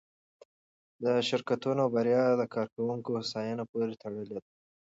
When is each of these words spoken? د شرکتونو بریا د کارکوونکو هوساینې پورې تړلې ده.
د 1.03 1.05
شرکتونو 1.29 1.83
بریا 1.93 2.23
د 2.35 2.41
کارکوونکو 2.55 3.09
هوساینې 3.17 3.65
پورې 3.71 3.95
تړلې 4.01 4.25
ده. 4.31 4.39